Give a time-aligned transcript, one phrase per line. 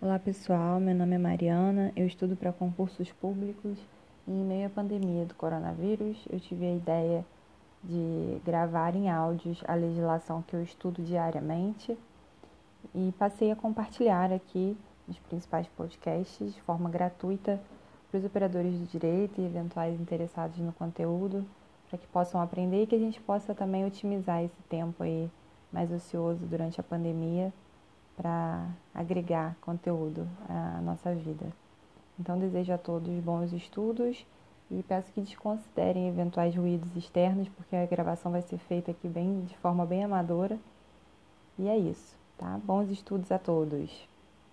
[0.00, 3.76] Olá pessoal, meu nome é Mariana, eu estudo para concursos públicos.
[4.28, 7.26] E em meio à pandemia do coronavírus eu tive a ideia
[7.82, 11.98] de gravar em áudios a legislação que eu estudo diariamente.
[12.94, 14.76] E passei a compartilhar aqui
[15.08, 17.60] nos principais podcasts de forma gratuita
[18.08, 21.44] para os operadores de direito e eventuais interessados no conteúdo
[21.90, 25.28] para que possam aprender e que a gente possa também otimizar esse tempo aí
[25.72, 27.52] mais ocioso durante a pandemia
[28.18, 31.46] para agregar conteúdo à nossa vida.
[32.18, 34.26] Então, desejo a todos bons estudos
[34.68, 39.42] e peço que desconsiderem eventuais ruídos externos, porque a gravação vai ser feita aqui bem,
[39.42, 40.58] de forma bem amadora.
[41.56, 42.58] E é isso, tá?
[42.64, 44.08] Bons estudos a todos!